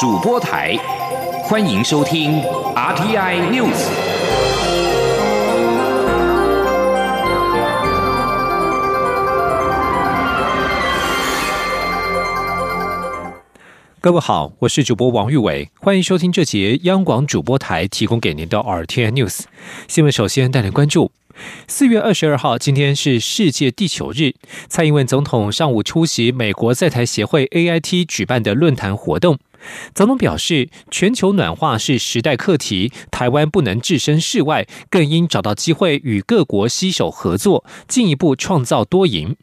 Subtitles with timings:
[0.00, 0.76] 主播台，
[1.44, 2.42] 欢迎收听
[2.74, 3.86] RTI News。
[14.00, 19.42] 各位好，我是主播王玉伟，欢迎收听这节央广主播台提供给您的 RTI News
[19.86, 20.12] 新闻。
[20.12, 21.12] 首先带来关注。
[21.68, 24.34] 四月二十二号，今天是世界地球日。
[24.68, 29.38] 蔡英文总统上午出席美国在台协会 AIT 举办的论坛活动。
[29.94, 39.36] 总统表示，全球暖化是时代课题，台湾不能置身事外，更应找到机会与各国携手合作，进一步创造多赢。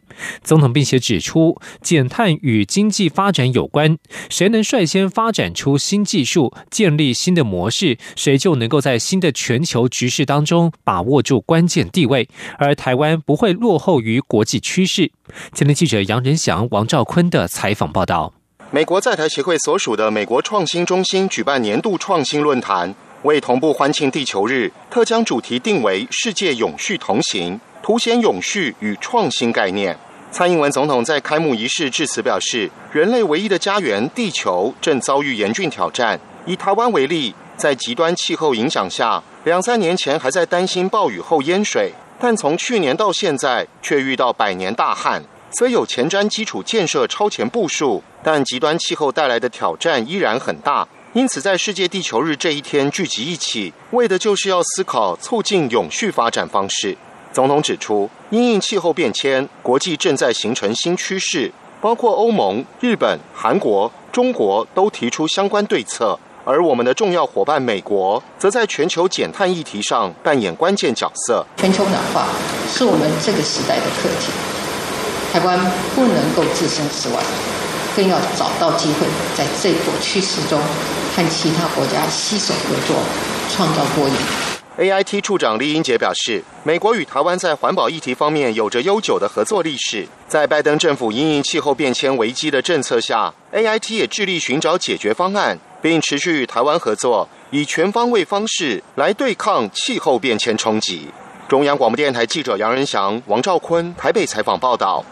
[0.43, 3.97] 总统并且指出，减碳与经济发展有关，
[4.29, 15.11] 谁能率先发展出新技术，建立新的模式，谁就能够在新的全球局势当中把握住关键地位，而台湾不会落后于国际趋势。
[15.53, 18.40] 前天记者杨仁祥、王兆坤的采访报道。
[18.73, 29.99] 美国在台协会所属的美国创新中心举办年度创新论坛，为同步欢庆地球日，特将主题定为“世界永续同行”，凸显永续与创新概念。
[30.31, 36.17] 蔡英文总统在开幕仪式致辞表示：“人类唯一的家园地球正遭遇严峻挑战。
[36.45, 45.21] 以台湾为例，在极端气候影响下，两三年前还在担心暴雨后淹水，但从去年到现在却遇到百年大旱。
[45.51, 56.95] 虽有前瞻基础建设超前部署。”但极端气候带来的挑战依然很大，因此在世界地球日这一天聚集一起，为的就是要思考促进永续发展方式。
[57.33, 71.43] 总统指出，因应气候变迁，国际正在形成新趋势，包括欧盟、日本、韩国、中国都提出相关对策，而我们的重要伙伴美国，则在全球减碳议题上扮演关键角色。
[71.57, 72.27] 全球暖化
[72.69, 74.31] 是我们这个时代的课题，
[75.31, 75.59] 台湾
[75.95, 77.23] 不能够置身事外。
[77.95, 80.57] 更要找到机会，在这波趋势中，
[81.13, 82.95] 和其他国家携手合作，
[83.49, 84.15] 创造多赢。
[84.77, 90.07] AIT 处长李英杰表示，美国与台湾在环保议题方面有着悠久的合作历史。
[90.25, 101.09] 在拜登政府因应气候变迁危机的政策下，AIT 也致力寻找解决方案，并持续与台湾合作，以全方位方式来对抗气候变迁冲击。
[101.49, 105.03] 中央广播电台记者杨仁祥、王兆坤台北采访报道。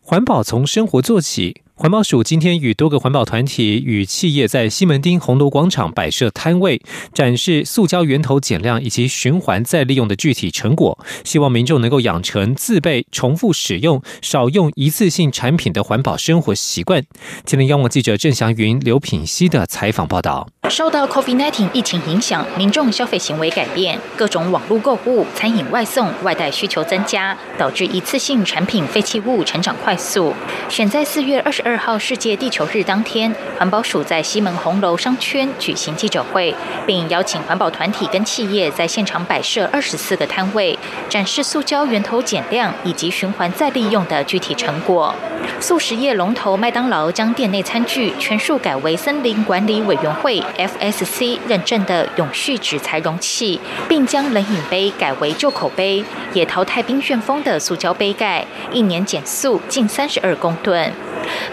[0.00, 1.62] 环保从生活做起。
[1.80, 6.78] 环保署今天与多个环保团体与企业在西门町红楼广场摆设摊位，
[7.14, 17.02] 展示塑胶源头减量以及循环再利用的具体成果，希望民众能够养成自备、重复使用、少用一次性产品的环保生活习惯。
[17.46, 20.46] 今天央广记者郑祥云、刘品熙的采访报道。
[20.68, 30.34] 受到 COVID-19 疫情影响，民众消费行为改变，各种网络购物、餐饮外送、外带需求增加，导致一次性产品废弃物成长快速。
[30.68, 31.69] 选在四月二十二。
[31.70, 36.52] 二号世界地球日当天，环保署在西门红楼商圈举行记者会，
[36.84, 40.76] 并邀请环保团体跟企业在现场摆设二十四个摊位，
[41.08, 45.14] 展示塑胶源头减量以及循环再利用的具体成果。
[45.60, 60.92] 素食业龙头麦当劳将店内餐具全数改为森林管理委员会 FSC 认证的永续纸材容器，并将冷饮杯改为旧口杯，也淘汰冰旋风的塑胶杯盖，一年减速近三十二公吨。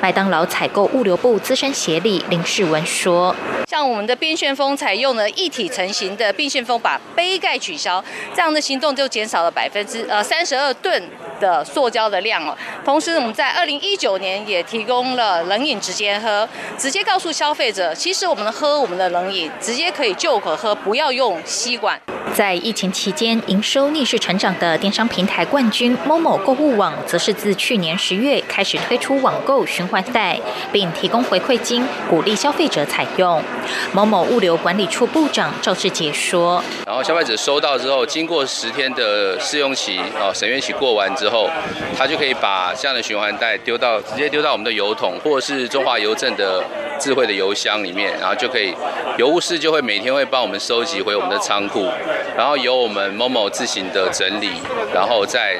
[0.07, 3.35] 麦当劳采购物流部资深协理林世文说
[3.69, 8.01] ：“像我们的冰旋风采用了一体成型的冰旋风，把杯盖取消，
[8.33, 11.03] 这样的行动就减少了百分之呃三十二吨
[11.41, 12.57] 的塑胶的量哦。
[12.85, 16.47] 同时，我们在二零一九年也提供了冷饮直接喝，
[16.77, 21.99] 直接告诉消费者，其实我们喝我们的冷饮直接可以就口喝，不要用吸管。”
[22.33, 30.39] 在疫情期间，营收逆势成长的电商平台冠军某某购物网，则是自去年十月开始推出网购循环袋，
[30.71, 33.41] 并提供回馈金，鼓励消费者采用。
[33.93, 41.49] 某某物流管理处部长赵志杰说：“然后消费者收到之后，经过十天的试用期，哦，审阅期过完之后，
[41.97, 46.63] 他就可以把这样的循环袋丢到直接丢到我们的邮筒，或者是中华邮政的
[46.99, 48.73] 智慧的邮箱里面，然后就可以
[49.17, 51.87] 邮务室就会每天会帮我们收集回我们的仓库。”
[52.37, 54.51] 然后由我们某某自行的整理，
[54.93, 55.57] 然后再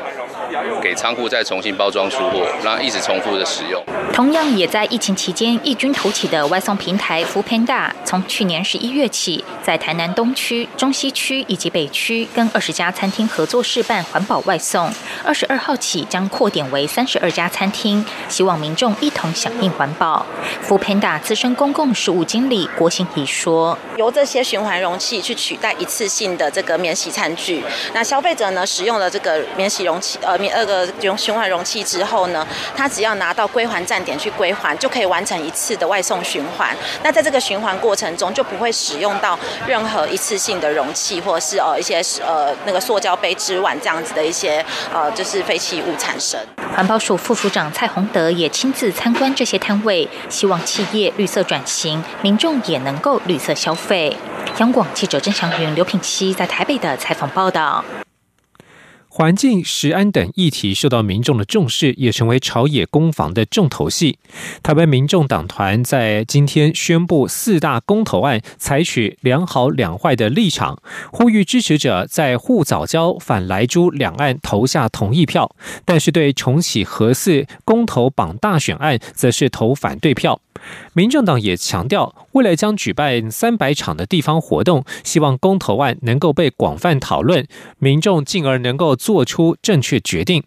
[0.80, 3.84] 给仓库再重新包装出货，然后一直重复的使用。
[4.18, 14.92] 同样也在疫情期间异军突起的外送平台 f o o Panda，从去年十一月起，在台南东区、中西区以及北区跟二十家餐厅合作示范环保外送。
[15.24, 20.26] 二十二号起将扩点为三十二家餐厅，希望民众一同响应环保。
[20.64, 36.74] f o o Panda 资深公共事务经理郭兴怡说：“由这些循环容器去取代一次性的这。”个免洗餐具，那消费者呢使用了这个免洗容器，呃，呃那个循循环容器之后呢，他只要拿到归还站点去归还，就可以完成一次的外送循环。
[37.04, 39.38] 那在这个循环过程中，就不会使用到
[39.68, 46.40] 任何一次性的容器，或者是呃一些呃那个塑胶杯、纸碗这样子的一些呃就是废弃物产生。
[46.74, 54.16] 环保署副署长蔡宏德也亲自参观这些摊位，希望企业绿色转型，民众也能够绿色消费。
[54.60, 57.84] 央广记者郑祥云、刘品熙在台北的采访报道。
[59.18, 64.20] 环境、食安等议题受到民众的重视，也成为朝野攻防的重头戏。
[64.62, 70.80] 台湾民众党团在今天宣布四大公投案采取两好两坏的立场，
[71.12, 75.50] 呼吁支持者在护早交、反莱猪两岸投下同意票，
[75.84, 80.40] 但是对重启核四公投榜大选案则是投反对票。
[80.94, 87.48] 民政党也强调，未来将举办三百场的地方活动，希望公投案能够被广泛讨论，
[87.78, 90.44] 民众进而能够做出正确决定。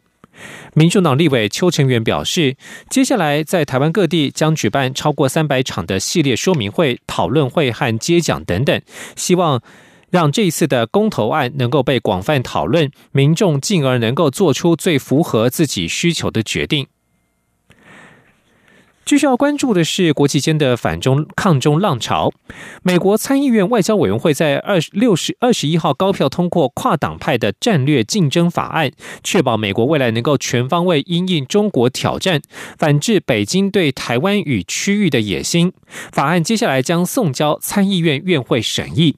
[0.75, 2.57] 民主党立委邱成元表示，
[2.91, 8.83] 接下来在台湾各地将举办超过三百场的系列说明会、讨论会和接讲等等，
[9.17, 9.63] 希望
[10.11, 16.87] 让这一次的公投案能够被广泛讨论，民众进而能够做出最符合自己需求的决定。
[19.11, 22.33] 继续要关注的是国际间的反中抗中浪潮。
[22.85, 28.93] 美国参议院外交委员会在二六十二十一号高票通过跨党派的战略竞争法案，
[29.25, 32.41] 确保美国未来能够全方位因应中国挑战，
[32.79, 35.73] 反制北京对台湾与区域的野心。
[36.13, 39.17] 法案接下来将送交参议院院会审议。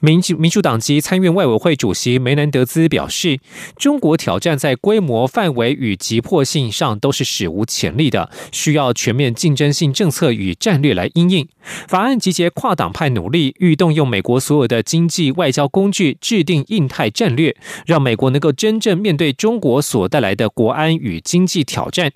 [0.00, 3.40] 民民主党籍参院外委会主席梅南德兹表示，
[3.76, 11.48] 中国挑战在规模、范围与急迫性上都是史无前例的，需要全面竞争性政策与战略来应应。
[11.88, 22.12] 法案集结跨党派努力，欲动用美国所有的经济外交工具，制定印太战略，让美国能够真正面对中国所带来的国安与经济挑战。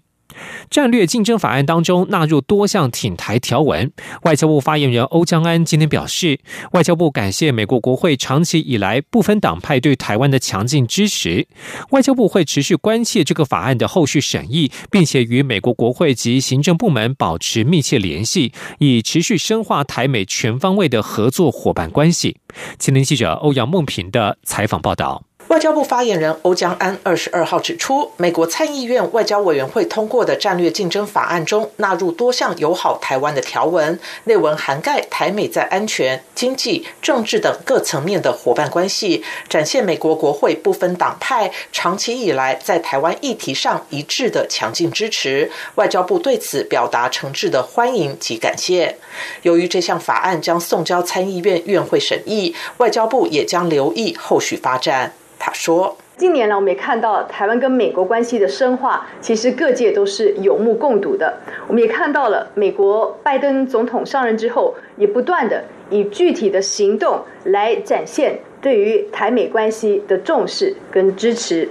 [0.70, 3.90] 战略竞争法案当中纳入多项挺台条文。
[4.22, 6.38] 外交部发言人欧江安今天表示，
[6.72, 11.46] 外交部感谢美国国会长期以来不分党派对台湾的强劲支持。
[11.90, 22.36] 外交部会持续关切这个法案的后续审议，并且与美国国会及行政部门保持密切联系，以持续深化台美全方位的合作伙伴关系。
[22.78, 25.24] 青年记者欧阳梦平的采访报道。
[25.52, 45.50] 外交部发言人欧江安二十二号指出，美国参议院外交委员会通过的战略竞争法案中纳入多项友好台湾的条文，内文涵盖台美在安全、经济、政治等各层面的伙伴关系，展现美国国会不分党派长期以来在台湾议题上一致的强劲支持。
[45.74, 48.96] 外交部对此表达诚挚的欢迎及感谢。
[49.42, 55.12] 由于这项法案将送交参议院院会审议，外交部也将留意后续发展。
[55.44, 61.38] 他说：“近年来，我们也看到台湾跟美国关系的深化，其实各界都是有目共睹的。
[61.66, 71.68] 我们也看到了美国拜登总统上任之后，也不断的以具体的行动来展现对于台美关系的重视跟支持。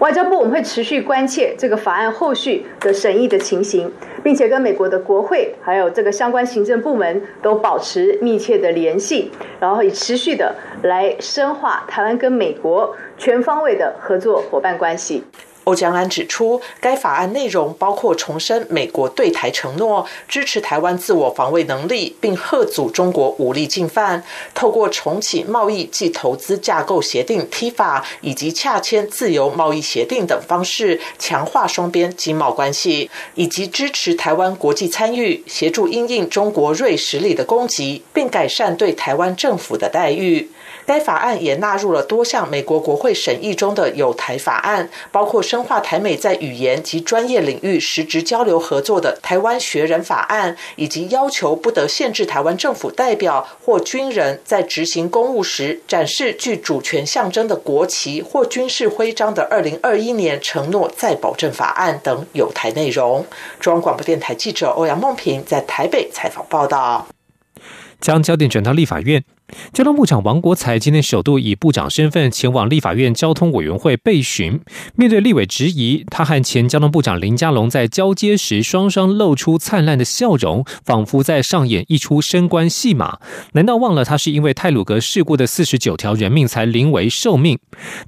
[0.00, 3.90] 外交部我们会持续关切这个法案后续的审议的情形。”
[4.24, 9.30] 并且跟美国的国会还有这个相关行政部门都保持密切的联系，
[9.60, 10.52] 然后以持续的
[10.82, 15.22] 来深化台湾跟美国全方位的合作伙伴关系。
[15.66, 24.22] 欧江安指出，该法案内容包括重申美国对台承诺，支持台湾自我防卫能力，并贺阻中国武力进犯；
[24.54, 40.48] 透过重启贸易及投资架构协定 （TIFA） 以及洽签自由贸易协定等方式，强化双边经贸关系，以及支持台湾国际参与，协助因应中国锐实力的攻击，并改善对台湾政府的待遇。
[40.86, 63.24] 该法案也纳入了多项美国国会审议中的有台法案，包括深化台美在语言及专业领域实质交流合作的《台湾学人法案》，以及要求不得限制台湾政府代表或军人在执行公务时展示具主权象征的国旗或军事徽章的《二零二一年承诺再保证法案》等有台内容。
[63.58, 67.06] 中央广播电台记者欧阳梦平在台北采访报道。
[67.98, 69.24] 将焦点转到立法院。
[69.72, 74.60] 交通部长王国才今天首度以部长身份前往立法院交通委员会备询。
[74.94, 83.18] 面对立委质疑，他和前交通部长林佳龙在交接时双双露出灿烂的笑容，仿佛在上演一出升官戏码。
[83.52, 87.58] 难道忘了他是因为泰鲁格事故的四十九条人命才临危受命？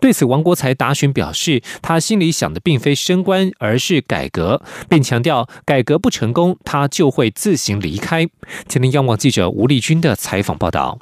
[0.00, 8.26] 对此，王国才答询表示，他心里想的并非升官，而是改革，并强调改革不成功，他就会自行离开。
[8.66, 10.99] 今天央网记者吴丽君的采访报道。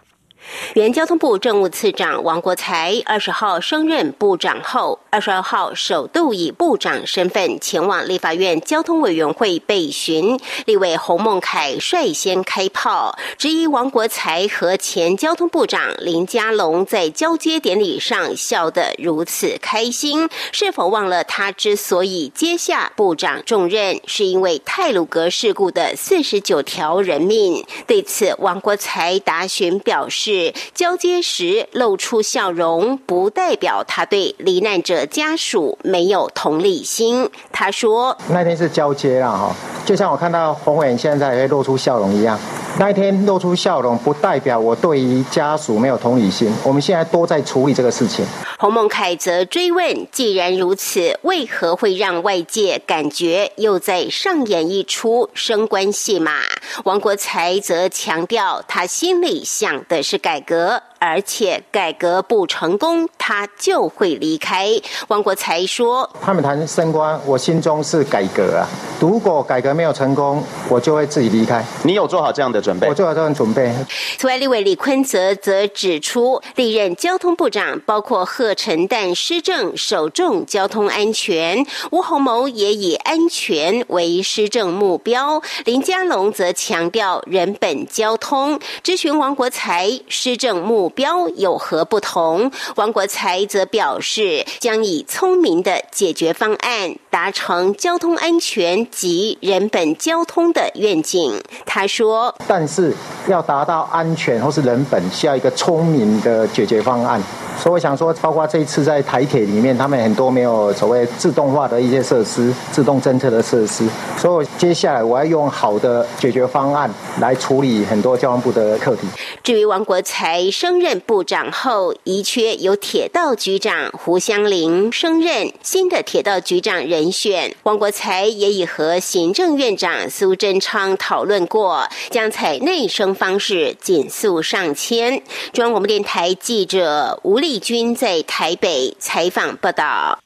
[0.74, 10.38] 原交通部政务次长王国才二十号升任部长后，二十二号首度以部长身份前往立法院交通委员会备询。
[10.66, 27.64] 立委洪孟凯率先开炮，质疑王国才和前交通部长林佳龙在交接典礼上笑得如此开心，是否忘了他之所以接下部长重任，是因为泰鲁格事故的四十九条人命？
[27.86, 30.35] 对此，王国才答询表示。
[30.74, 37.28] 交接时露出笑容，不代表他对罹难者家属没有同理心。
[37.52, 42.38] 他说：“那天是交接了哈，就像我看到洪伟现在会露出笑容一样。
[42.78, 46.52] 那一天露出笑容，不代表我对于家属没有同理心。
[46.62, 48.24] 我们现在都在处理这个事情。”
[48.58, 56.40] 洪孟凯则追问：“既然如此，为何会让外界感觉又在上演一出升官戏码？”
[56.84, 60.16] 王国才则强调，他心里想的是。
[60.18, 60.82] 改革。
[60.98, 64.70] 而且改革不成功，他就会离开。
[65.08, 68.66] 王国才说：“他们谈升官，我心中是改革啊。
[68.98, 71.62] 如果改革没有成功，我就会自己离开。
[71.84, 72.88] 你有做好这样的准备？
[72.88, 73.70] 我做好这样准备。”
[74.16, 88.60] 此外，立委李坤泽则指出，历任交通部长包括贺各承担施政首重交通安全，吴鸿谋也以安全为施政目标，林佳龙则强调人本交通。
[88.84, 90.62] 咨询王国才施政。
[90.62, 92.50] 目标有何不同？
[92.76, 101.42] 王国才则表示，将以聪明的解决方案达成交通安全及人本交通的愿景。
[101.64, 102.94] 他说：“但是
[103.26, 107.20] 要达到安全或是人本，需要一个聪明的解决方案。
[107.58, 113.84] 所以我想说，包括这一次在台铁里面，他们很多没有所谓自动化的一些设施、自动侦测的设施。
[114.16, 116.88] 所以接下来我要用好的解决方案
[117.20, 119.08] 来处理很多交通部的课题。”
[119.42, 120.76] 至于王国才升。
[120.76, 127.54] 任部长后，遗缺由铁道局长胡湘林升任新的铁道局长人选。
[127.62, 135.22] 王国才也已和行政院长苏贞昌讨论过，将采内升方式紧速上迁。
[135.54, 140.18] 中央广播电台记者吴丽君在台北采访报道。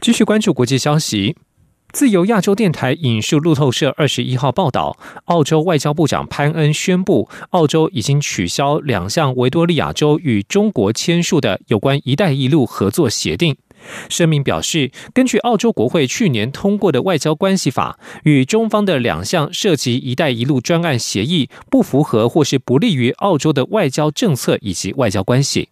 [0.00, 1.36] 继续关注国际消息。
[1.92, 4.96] 自由亚洲电台引述路透社二十一号报道，
[5.26, 13.54] 澳洲外交部长潘恩宣布，澳洲已经取消两项维多利亚州与中国签署的有关“一带一路”合作协定。
[14.08, 25.68] 声明表示，根据澳洲国会去年通过的外交关系法，与中方的两项涉及“一带一路”专案协议不符合或是不利于澳洲的外交政策以及外交关系。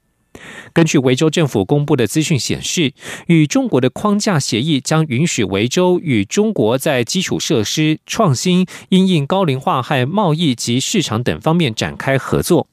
[0.73, 2.93] 根据维州政府公布的资讯显示，
[3.27, 12.69] 与中国的框架协议将允许维州与中国在基础设施、创新、因应高龄化和贸易及市场等方面展开合作。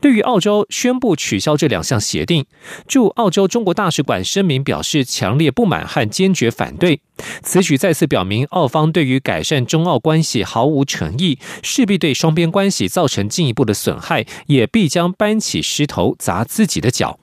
[0.00, 2.46] 对于澳洲宣布取消这两项协定，
[2.86, 7.00] 驻澳洲中国大使馆声明表示强烈不满和坚决反对。
[7.42, 17.18] 此举再次表明，澳方对于改善中澳关系毫无诚意，势必对双边关系造成进一步的损害，也必将搬起石头砸自己的脚。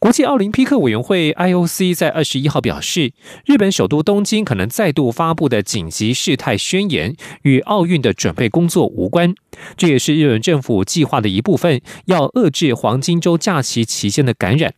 [0.00, 3.12] 国际奥林匹克委员会 （IOC） 在二十一号表示，
[3.44, 9.34] 日本首都东京可能再度发布的紧急事态宣言与奥运的准备工作无关。
[9.76, 14.72] 这也是日本政府计划的一部分，要遏制黄金周假期期间的感染。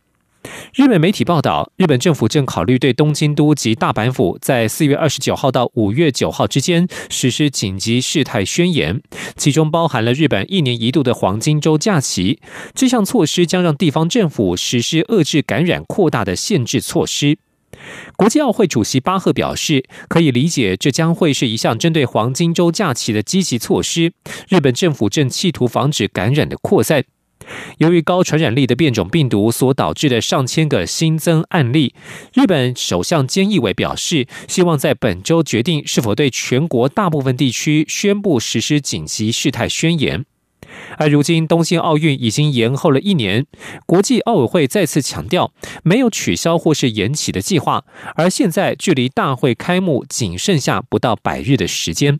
[0.73, 9.01] 日本媒体报道，日本政府正考虑对东京都及大阪府在四月二十九号到五月九号之间实施紧急事态宣言，
[9.35, 12.39] 其中包含了日本一年一度的黄金周假期。
[12.73, 17.37] 这项措施将让地方政府实施遏制感染扩大的限制措施。
[18.15, 24.13] 国际奥会主席巴赫表示，可以理解这将会是一项针对黄金周假期的积极措施。
[24.47, 27.03] 日本政府正企图防止感染的扩散。
[27.77, 31.93] 由于高传染力的变种病毒所导致的上千个新增案例，
[32.33, 40.25] 日本首相菅义伟表示，希望在本周决定是否对全国大部分地区宣布实施紧急事态宣言。
[40.97, 43.45] 而如今，东京奥运已经延后了一年，
[43.85, 45.51] 国际奥委会再次强调
[45.83, 47.83] 没有取消或是延期的计划，
[48.15, 52.19] 而现在距离大会开幕仅剩下不到百日的时间。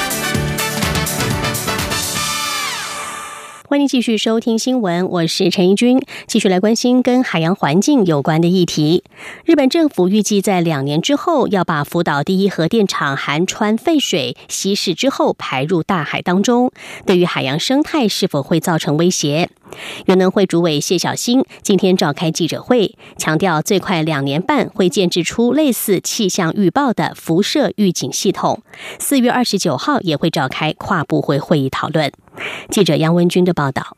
[3.81, 9.03] 迎继续收听新闻，我是陈怡君，继续来关心跟海洋环境有关的议题。
[9.43, 16.71] 日本政府预计在两年之后要把福岛第一核电厂含川废水稀释之后排入大海当中，
[17.07, 19.49] 对于海洋生态是否会造成威胁？
[20.05, 28.61] 原能会主委谢小新今天召开记者会，强调最快两年半会建制出类似气象预报的辐射预警系统。
[28.99, 32.11] 四月二十九号也会召开跨部会会议讨论。
[32.69, 33.97] 记者杨文军的报道。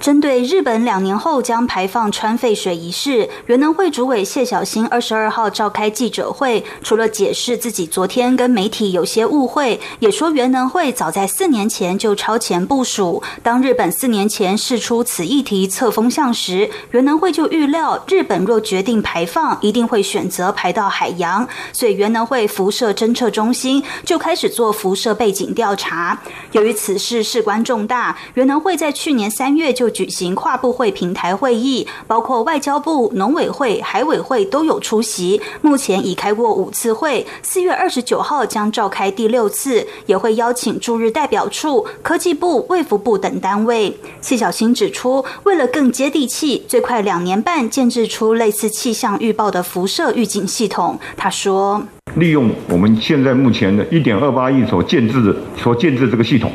[0.00, 13.22] 针对日本两年后将排放川废水一事，原能会主委谢小新二十二号召开记者会，除了解释自己昨天跟媒体有些误会，也说原能会早在四年前就超前部署。
[13.42, 26.18] 当日本四年前试出此议题测风向时，原能会就预料日本若决定排放，一定会选择排到海洋，所以原能会辐射侦测中心就开始做辐射背景调查。
[26.52, 35.40] 由于此事事关重大，原能会在去年三月就举行跨部会平台会议，包括外交部、农委会、海委会都有出席。
[35.60, 43.96] 目前已开过五次会，四月二十九号将召开第六次，也会邀请驻日代表处、科技部、卫福部等单位。
[44.20, 50.98] 谢小新指出，为了更接地气，最快两年半建制出类似气象预报的辐射预警系统。
[51.16, 51.82] 他说
[52.16, 56.50] ：“利用我们现在目前的一点二八亿所建制的、所建制这个系统，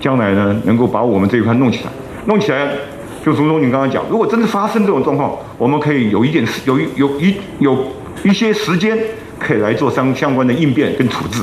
[0.00, 1.90] 将来呢，能够把我们这一块弄起来。”
[2.26, 2.68] 弄起来，
[3.24, 7.86] 就如同你刚刚讲，如果真的发生这种状况，我们可以有一点时，有一有一有
[8.22, 8.98] 一些时间，
[9.38, 11.42] 可以来做相相关的应变跟处置。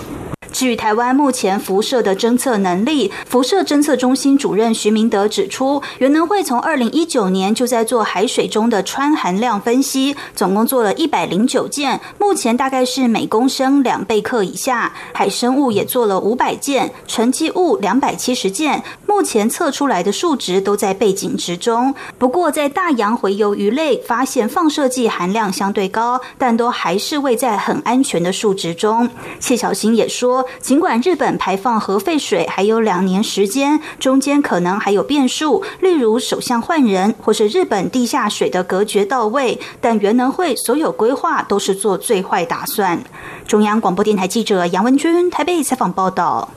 [0.57, 14.91] 据台湾目前辐射的侦测能力，辐射侦测中心主任徐明德指出，原能会从二零一九年就在做海水中的氚含量分析，总共做了一百零九件，目前大概是每公升两贝克以下。
[15.13, 21.93] 海生物也做了五百件，沉积物两百七十件，目前测出来的数值都在背景值中。
[22.17, 29.08] 不过在大洋洄游鱼类发现放射剂含量相对高，但都还是未在很安全的数值中。
[29.39, 30.46] 谢小新也说。
[30.60, 43.03] 尽管日本排放核废水还有两年时间，中间可能还有变数，例如首相换人，或是日本地下水的隔绝到位，但原能会所有规划都是做最坏打算。
[43.47, 46.49] 中央广播电台记者杨文君台北采访报道。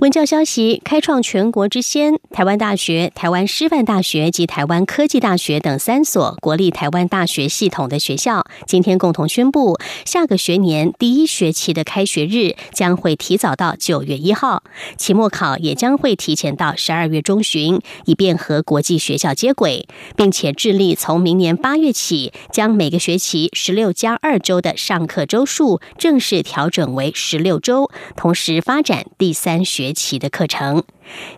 [0.00, 14.64] 文教消息：开创全国之先，台湾大学、台湾师范大学及台湾科技大学等三所国立台湾大学系统的学校，今天共同宣布，下个学年第一学期的开学日将会提早到九月一号，
[14.96, 29.81] 期末考也将会提前到十二月中旬，以便和国际学校接轨，并且致力从明年八月起，将每个学期十六加二周的上课周数正式调整为十六周，同时发展第三学。
[29.82, 30.84] 学期的课程，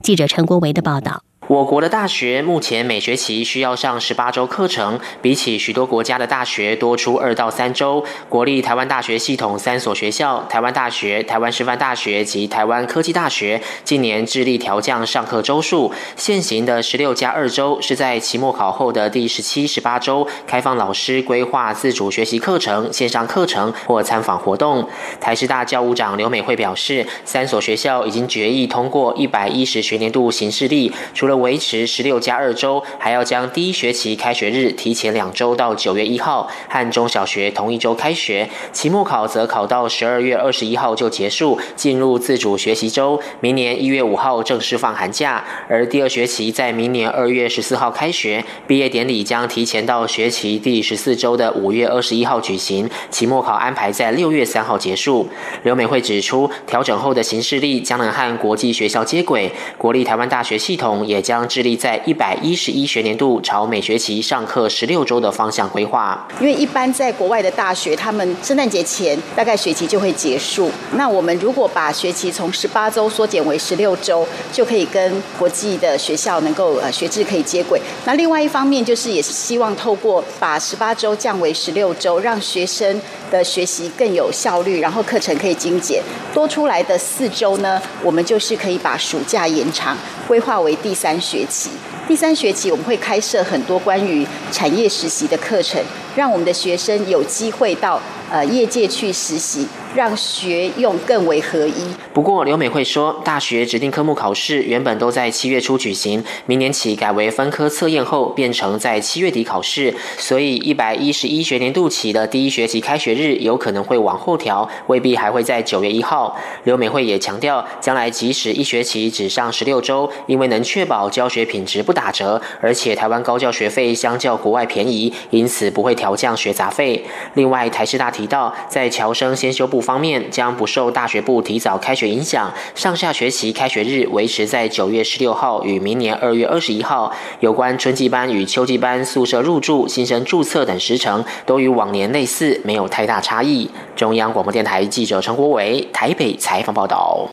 [0.03, 1.23] 记者陈国维的报道。
[1.47, 8.03] 我国的大学目前每学期需要上十八周课程，比起许多国家的大学多出二到三周。
[8.31, 15.93] 国立台湾大学系统三所学校——台湾大学、台湾师范大学及台湾科技大学，近年致力调降上课周数。
[16.17, 24.89] 现行的十六加二周是在期末考后的第十七、十八周，开放老师规划自主学习课程、线上课程或参访活动。
[25.21, 38.49] 台师大教务长刘美惠表示，三所学校已经决议通过一百一十学年度行事历，除了维持十六加二周，还要将第一学期开学日提前两周到九月一号，和中小学同一周开学。
[38.73, 43.21] 期末考则考到十二月二十一号就结束，进入自主学习周。
[43.41, 52.89] 明年一月五号正式放寒假，而第二学期在明年二月十四号开学，毕业典礼将提前到学期第十四周的五月二十一号举行。
[53.11, 55.29] 期末考安排在六月三号结束。
[55.65, 59.51] 刘美惠指出，调整后的形式力将能和国际学校接轨。
[59.77, 61.24] 国立台湾大学系统也。
[61.25, 66.29] 将致力在一百一十一学年度朝每学期上课十六周的方向规划。
[66.39, 70.71] 因为一般在国外的大学，他们圣诞节前大概学期就会结束。
[70.93, 77.81] 那我们如果把学期从十八周缩减为十六周，就可以跟国际的学校能够呃学制可以接轨。
[78.05, 86.03] 那另外一方面就是也是希望透过把十八周降为十六周，让学生的学习更有效率，然后课程可以精简。
[86.35, 89.97] 多出来的四周呢，我们就是可以把暑假延长，
[90.29, 91.71] 规划为第三学期。
[92.07, 95.83] 第三学期我们会开设很多关于产业实习的课程，
[96.15, 98.01] 让我们的学生有机会到
[98.31, 99.67] 呃业界去实习。
[99.95, 101.75] 让学用更为合一。
[102.13, 116.37] 不过刘美惠说，大学指定科目考试原本都在七月初举行，明年起改为分科测验后变成在七月底考试，所以一百一十一学年度起的第一学期开学日有可能会往后调，未必还会在九月一号。
[116.65, 127.05] 刘美惠也强调，将来即使一学期只上十六周，因为能确保教学品质不打折，而且台湾高教学费相较国外便宜，因此不会调降学杂费。
[127.35, 129.81] 另外，台师大提到，在侨生先修部。
[129.85, 137.13] 方面将不受大学部提早开学影响，上下学期开学日维持在九月十六号与明年二月二十一号。
[137.41, 143.71] 有关春季班与秋季班宿舍入住、新生注册等时程，都与往年类似，没有太大差异。
[143.95, 147.29] 中央广播电台记者陈国伟台北采访报道。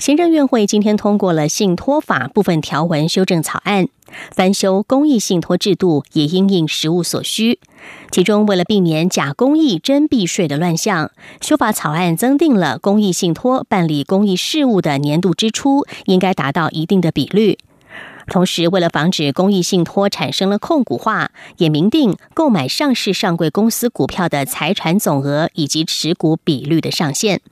[0.00, 3.86] 行政院会今天通过了信托法部分条文修正草案，
[4.32, 7.58] 翻修公益信托制度，也因应实务所需。
[8.10, 11.10] 其中，为了避免假公益真避税的乱象，
[11.42, 17.58] 修法草案增定了公益信托办理公益事务的年度支出应该达到一定的比率。
[18.26, 27.42] 同时，为了防止公益信托产生了控股化，也明定购买上市上柜公司股票的财产总额以及持股比率的上限。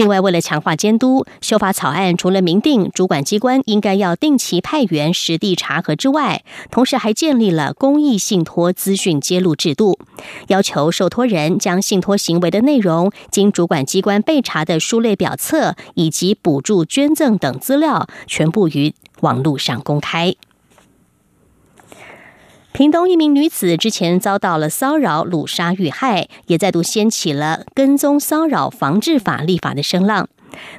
[0.00, 9.98] 另外，为了强化监督，修法草案除了明定主管机关应该要定期派员实地查核之外，同时还建立了公益信托资讯揭露制度，
[10.46, 20.34] 要求受托人将信托行为的内容、经主管机关备查的书类表册以及补助捐赠等资料，全部于网络上公开。
[22.80, 30.30] 屏东一名女子之前遭到了骚扰、掳杀、遇害，也再度掀起了跟踪骚扰防治法立法的声浪。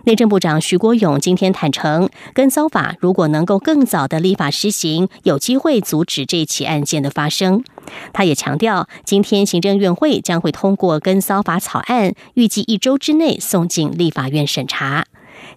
[0.05, 7.63] 内政部长徐国勇今天坦诚，跟骚法如果能够更早的立法施行，有机会阻止这起案件的发生。
[8.11, 15.05] 他也强调，今天行政院会将会通过跟骚法草案，预计一周之内送进立法院审查。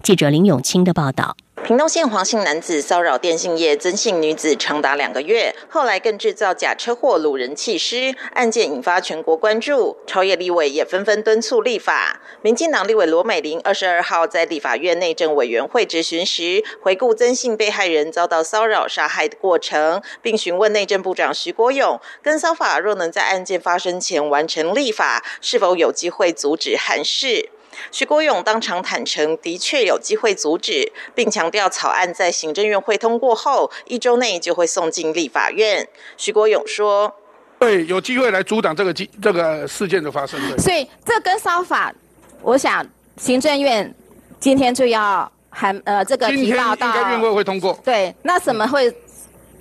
[0.03, 1.39] 记者林永清的报道。
[1.65, 9.97] 屏东县黄姓男子骚扰电信业曾姓女子长达两个月，后来更制造假车祸掳人弃尸，案件引发全国关注。
[10.07, 12.21] 朝野立委也纷纷敦促立法。
[12.43, 27.49] 民进党立委罗美玲二十二号在立法院内政委员会质询时，回顾曾姓被害人遭到骚扰杀害的过程，并询问内政部长徐国勇，跟骚法若能在案件发生前完成立法，是否有机会阻止憾事？
[27.91, 35.89] 徐国勇当场坦诚，的确有机会阻止，并强调草案在行政院会通过后，一周内就会送进立法院。
[36.17, 37.15] 徐国勇说
[37.59, 41.95] ：“对，有机会来阻挡这个机这个事件的发生。”所以这跟骚法，
[42.43, 43.95] 我想行政院
[44.39, 47.79] 今天就要还呃这个提到到应该院会会通过。
[47.85, 48.93] 对，那怎么会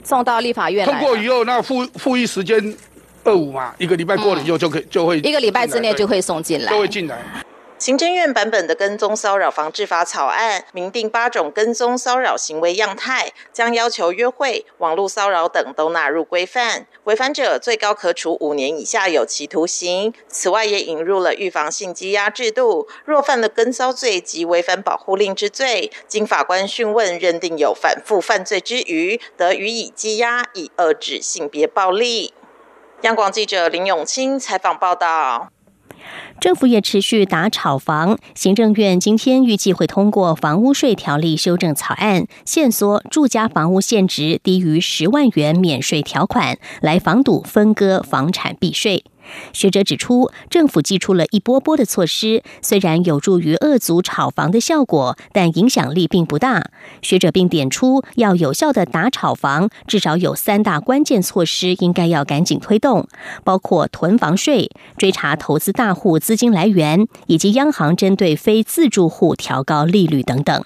[0.04, 0.86] 送到立法院？
[0.86, 2.76] 通过以后，那复复议时间
[3.24, 7.18] 二五嘛，一个礼拜过了以后就可以就会一个礼拜之内就会送进来，就会进来。
[7.84, 20.14] 行政院版本的跟踪骚扰防治法草案明定八种跟踪骚扰行为样态，将要求约会、网络骚扰等都纳入规范，违反者最高可处五年以下有期徒刑。
[20.30, 32.34] 此外，也引入了预防性羁押制度，若犯了跟骚罪及违反保护令之罪，经法官讯问认定有反复犯罪之余，得予以羁押，以遏制性别暴力。
[33.02, 35.50] 央广记者林永清采访报道。
[36.40, 49.06] 政府也持续打炒房，行政院今天预计会通过房屋税条例修正草案，限缩住家房屋现值低于十万元免税条款，来防堵分割房产避税。
[49.54, 56.72] 学者指出，政府寄出了一波波的措施，虽然有助于遏阻炒房的效果，但影响力并不大。
[57.02, 63.08] 学者并点出，要有效的打炒房，至少有三大关键措施应该要赶紧推动，
[63.44, 70.64] 包括囤房税、追查投资大户资金来源，以及央行针对非自住户调高利率等等。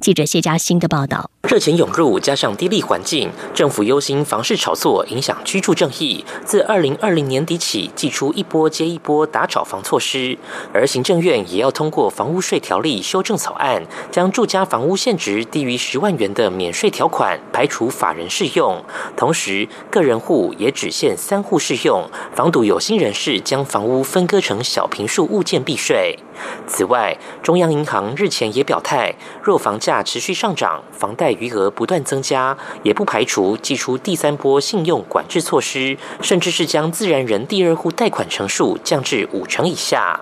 [0.00, 1.30] 记者谢佳欣的报道。
[1.48, 10.38] 热钱涌入，加上低利环境，政府忧心房市炒作影响居住正义，自二零二零年底起，祭出一波接一波打炒房措施。
[10.72, 18.82] 而行政院也要通过房屋税条例修正草案，将住家房屋现值低于十万元的免税条款排除法人适用，
[19.14, 26.18] 同时个人户也只限三户适用，防堵有心人士将房屋分割成小平数物件避税。
[26.66, 40.20] 此外，中央银行日前也表态，若房价持续上涨，房贷余额不断增加，也不排除祭出第三波信用管制措施，甚至是将自然人第二户贷款成数降至五成以下。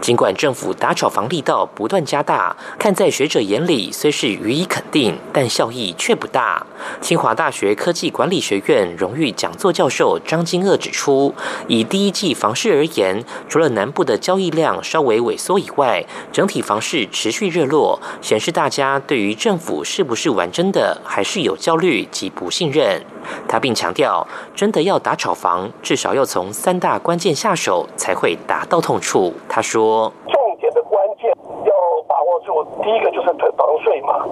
[0.00, 6.66] 尽管政府打炒房力道不断加大，看在学者眼里虽是予以肯定，但效益却不大。
[7.00, 11.34] 清华大学科技管理学院荣誉讲座教授张金鄂指出，
[11.68, 23.02] 以第一季房市而言，除了南部的交易量稍微萎缩以外，整体房市持续热络，显示大家对于政府是不是玩真的，还是有焦虑及不信任。
[23.48, 29.32] 他并强调，真的要打炒房，至少要从三大关键下手，才会打到痛处。
[29.48, 31.30] 他说：“重点的关键
[31.64, 31.72] 要
[32.06, 34.26] 把握住，第一个就是退房税嘛，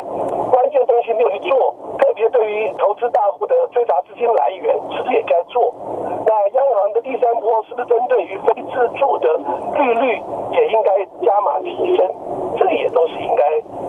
[0.51, 1.75] 关键东西没有去做，
[2.33, 5.75] 对于投资大户的追查资金来源，是不是也该做？
[6.27, 9.37] 那央行的第三波是不是针对于非自住的
[9.75, 12.07] 利率也应该加码提升？
[12.59, 13.45] 这也都是应该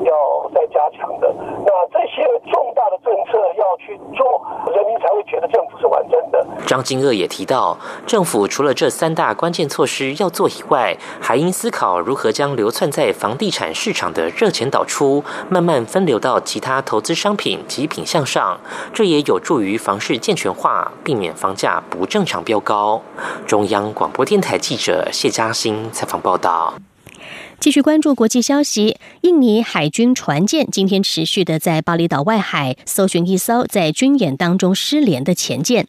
[0.05, 1.33] 要再加强的。
[1.65, 4.41] 那这些重大的政策要去做，
[4.73, 18.59] 人民才会觉得政府是完整的。”张金鄂也提到，政府除了这三大关键措施要做以外，还应思考如何将流窜在房地产市场的热钱导出，慢慢分流到其他投资商品及品项上。
[18.93, 23.03] 这也有助于房市健全化，避免房价不正常飙高。
[23.45, 26.73] 中央广播电台记者谢嘉欣采访报道。
[27.59, 35.87] 继续关注国际消息，印尼海军船舰今天持续的在巴厘岛外海搜寻一艘在军演当中失联的前舰。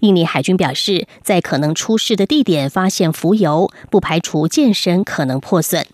[0.00, 5.86] 印尼海军表示，在可能出事的地点发现浮油，不排除舰身可能破损。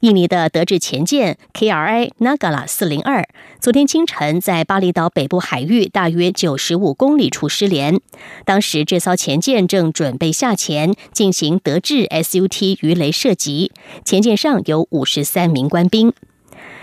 [0.00, 3.26] 印尼的德制前舰 KRI Nagala 四零二
[3.60, 8.00] 昨天清晨在巴厘岛北部海域大约九十五公里处失联。
[8.44, 13.72] 当时这艘前舰正准备下潜进行德制 SUT 鱼雷射击，
[14.04, 16.12] 前舰上有五十三名官兵。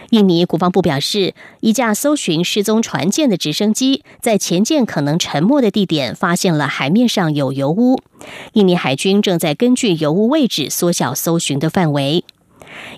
[0.09, 7.97] 印尼国防部表示，一架搜寻失踪船舰的直升机在前舰可能沉没的地点发现了海面上有油污。
[8.53, 12.25] 印尼海军正在根据油污位置缩小搜寻的范围。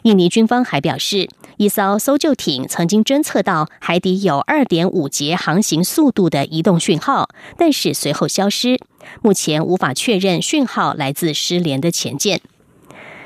[0.04, 8.80] 印尼军方还表示，一艘搜救艇曾经侦测到海底有二点五节航行速度的移动讯号，但是随后消失。
[9.22, 12.42] 目前无法确认讯号来自失联的前舰。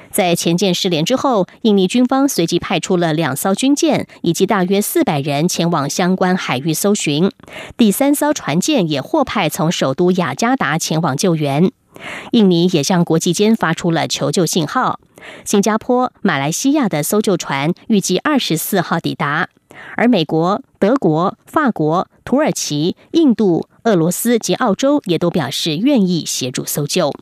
[0.10, 7.30] 在前舰失联之后，印尼军方随即派出了两艘军舰以及大约四百人前往相关海域搜寻。
[7.76, 11.72] 第三艘船舰也获派从首都雅加达前往救援。
[12.32, 15.00] 印尼也向国际间发出了求救信号。
[15.44, 19.50] 新加坡、马来西亚的搜救船预计二十四号抵达，
[19.96, 27.14] 而美国、德国、法国、土耳其、印度、俄罗斯及澳洲也都表示愿意协助搜救。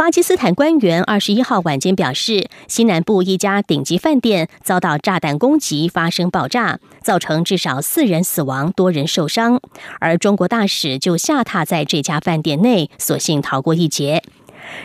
[0.00, 9.60] 巴基斯坦官员二十一号晚间表示，西南部一家顶级饭店遭到炸弹攻击，发生爆炸，造成至少四人死亡，多人受伤。
[9.98, 14.22] 而中国大使就下榻在这家饭店内，所幸逃过一劫。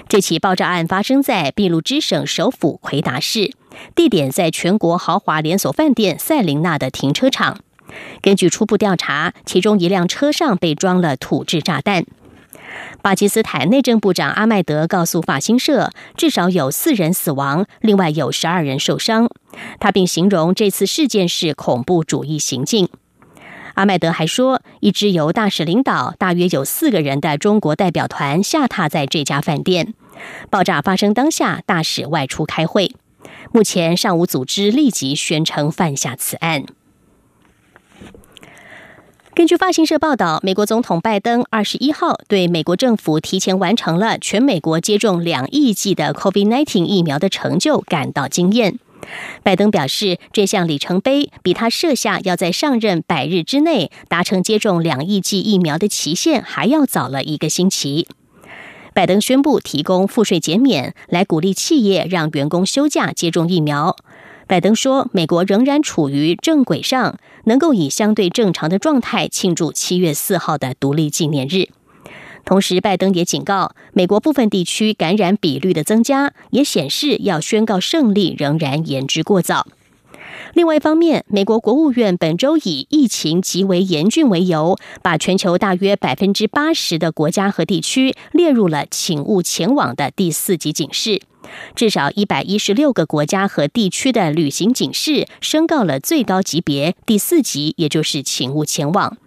[0.10, 3.54] 这起爆炸案发生在秘鲁之省首府奎达市，
[3.96, 7.60] 地点在全国豪华连锁饭店塞琳娜的停车场。
[8.22, 12.06] 根据初步调查，其中一辆车上被装了土制炸弹。
[13.02, 19.30] 巴基斯坦内政部长阿麦德告诉法新社，至少有四人死亡，另外有十二人受伤。
[19.80, 22.90] 他并形容这次事件是恐怖主义行径。
[23.76, 29.94] 阿麦德还说，一支由大使领导、大约有四个人的中国代表团下榻在这家饭店。
[30.50, 32.96] 爆炸发生当下，大使外出开会。
[33.52, 36.66] 目前尚无组织立即宣称犯下此案。
[39.36, 48.80] 根据发行社报道，美国总统拜登二十一号对美国政府提前完成了全美国接种两亿剂的 COVID-19 疫苗的成就感到惊艳。
[49.44, 58.08] 拜登表示，这项里程碑比他设下要在上任百日之内达成接种两亿剂疫苗的期限还要早了一个星期。
[58.94, 63.98] 拜登宣布提供赋税减免，来鼓励企业让员工休假接种疫苗。
[64.48, 71.70] 拜登说，美国仍然处于正轨上，能够以相对正常的状态庆祝七月四号的独立纪念日。
[72.46, 79.66] 同时，拜登也警告，美国部分地区感染比率的增加，也显示要宣告胜利仍然言之过早。
[80.56, 91.22] 另外一方面，美国国务院本周以疫情极为严峻为由，把全球大约百分之八十的国家和地区列入了请勿前往的第四级警示。
[91.76, 99.18] 至少一百一十六个国家和地区的旅行警示升告了最高级别第四级，也就是请勿前往，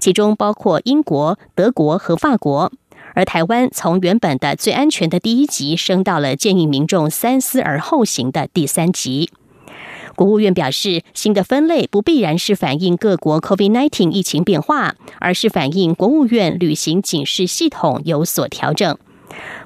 [0.00, 2.72] 其中包括英国、德国和法国。
[3.14, 9.28] 而台湾从原本的最安全的第一级升到了建议民众三思而后行的第三级。
[10.18, 18.98] 国务院表示，新的分类不必然是反映各国 COVID-19 疫情变化，而是反映国务院旅行警示系统有所调整。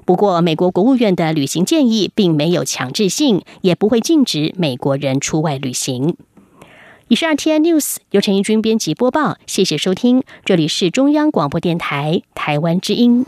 [0.05, 6.19] 不过，美国国务院的旅行建议并没有强制性，也不会禁止美国人出外旅行。
[7.09, 13.25] 以上 T N News 由陈义军编辑播报，谢谢收听，这里是中央广播电台台湾之音。